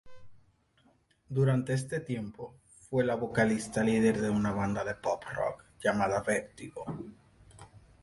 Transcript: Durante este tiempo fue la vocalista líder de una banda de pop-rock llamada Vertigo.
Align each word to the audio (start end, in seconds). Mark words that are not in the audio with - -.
Durante 1.29 1.73
este 1.73 1.99
tiempo 1.99 2.55
fue 2.89 3.03
la 3.05 3.13
vocalista 3.13 3.83
líder 3.83 4.19
de 4.19 4.31
una 4.31 4.51
banda 4.51 4.83
de 4.83 4.95
pop-rock 4.95 5.63
llamada 5.79 6.23
Vertigo. 6.23 6.83